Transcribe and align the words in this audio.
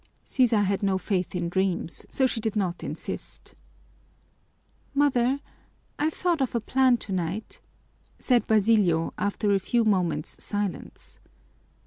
Sisa 0.23 0.63
had 0.63 0.81
no 0.81 0.97
faith 0.97 1.35
in 1.35 1.47
dreams, 1.47 2.07
so 2.09 2.25
she 2.25 2.39
did 2.39 2.55
not 2.55 2.83
insist. 2.83 3.53
"Mother, 4.95 5.41
I've 5.99 6.15
thought 6.15 6.41
of 6.41 6.55
a 6.55 6.59
plan 6.59 6.97
tonight," 6.97 7.61
said 8.17 8.47
Basilio 8.47 9.13
after 9.19 9.53
a 9.53 9.59
few 9.59 9.85
moments' 9.85 10.43
silence. 10.43 11.19